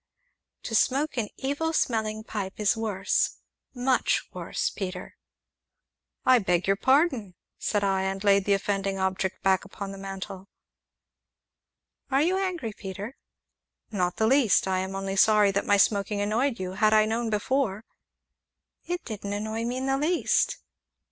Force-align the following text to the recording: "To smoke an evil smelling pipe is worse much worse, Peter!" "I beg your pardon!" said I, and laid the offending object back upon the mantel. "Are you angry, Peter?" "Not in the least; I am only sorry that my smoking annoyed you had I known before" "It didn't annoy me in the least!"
"To 0.63 0.73
smoke 0.73 1.15
an 1.17 1.29
evil 1.37 1.73
smelling 1.73 2.23
pipe 2.23 2.59
is 2.59 2.75
worse 2.75 3.37
much 3.75 4.27
worse, 4.33 4.71
Peter!" 4.71 5.15
"I 6.25 6.39
beg 6.39 6.65
your 6.65 6.75
pardon!" 6.75 7.35
said 7.59 7.83
I, 7.83 8.01
and 8.01 8.23
laid 8.23 8.45
the 8.45 8.53
offending 8.55 8.97
object 8.97 9.43
back 9.43 9.63
upon 9.63 9.91
the 9.91 9.99
mantel. 9.99 10.49
"Are 12.09 12.23
you 12.23 12.39
angry, 12.39 12.73
Peter?" 12.73 13.15
"Not 13.91 14.19
in 14.19 14.23
the 14.23 14.27
least; 14.35 14.67
I 14.67 14.79
am 14.79 14.95
only 14.95 15.17
sorry 15.17 15.51
that 15.51 15.67
my 15.67 15.77
smoking 15.77 16.19
annoyed 16.19 16.59
you 16.59 16.71
had 16.71 16.95
I 16.95 17.05
known 17.05 17.29
before" 17.29 17.83
"It 18.93 19.05
didn't 19.05 19.33
annoy 19.33 19.65
me 19.65 19.77
in 19.77 19.85
the 19.85 19.99
least!" 19.99 20.57